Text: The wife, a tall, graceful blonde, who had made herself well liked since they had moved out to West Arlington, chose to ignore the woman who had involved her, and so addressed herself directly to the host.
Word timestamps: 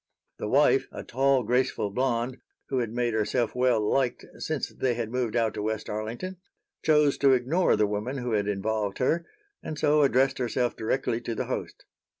The 0.39 0.47
wife, 0.49 0.87
a 0.91 1.03
tall, 1.03 1.43
graceful 1.43 1.91
blonde, 1.91 2.37
who 2.69 2.79
had 2.79 2.91
made 2.91 3.13
herself 3.13 3.53
well 3.53 3.79
liked 3.79 4.25
since 4.39 4.69
they 4.69 4.95
had 4.95 5.11
moved 5.11 5.35
out 5.35 5.53
to 5.53 5.61
West 5.61 5.91
Arlington, 5.91 6.37
chose 6.81 7.19
to 7.19 7.33
ignore 7.33 7.75
the 7.75 7.85
woman 7.85 8.17
who 8.17 8.31
had 8.31 8.47
involved 8.47 8.97
her, 8.97 9.27
and 9.61 9.77
so 9.77 10.01
addressed 10.01 10.39
herself 10.39 10.75
directly 10.75 11.21
to 11.21 11.35
the 11.35 11.45
host. 11.45 11.85